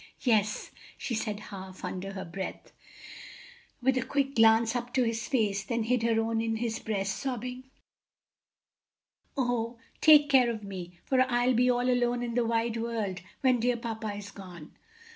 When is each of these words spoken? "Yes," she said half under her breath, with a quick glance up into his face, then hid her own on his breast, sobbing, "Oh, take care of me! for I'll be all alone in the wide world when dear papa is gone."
"Yes," 0.23 0.71
she 0.97 1.13
said 1.13 1.39
half 1.53 1.85
under 1.85 2.13
her 2.13 2.25
breath, 2.25 2.71
with 3.83 3.99
a 3.99 4.03
quick 4.03 4.33
glance 4.33 4.75
up 4.75 4.87
into 4.87 5.03
his 5.03 5.27
face, 5.27 5.63
then 5.63 5.83
hid 5.83 6.01
her 6.01 6.19
own 6.19 6.41
on 6.41 6.55
his 6.55 6.79
breast, 6.79 7.17
sobbing, 7.19 7.65
"Oh, 9.37 9.77
take 10.01 10.27
care 10.27 10.49
of 10.49 10.63
me! 10.63 10.97
for 11.05 11.21
I'll 11.29 11.53
be 11.53 11.69
all 11.69 11.87
alone 11.87 12.23
in 12.23 12.33
the 12.33 12.47
wide 12.47 12.77
world 12.77 13.21
when 13.41 13.59
dear 13.59 13.77
papa 13.77 14.13
is 14.15 14.31
gone." 14.31 14.71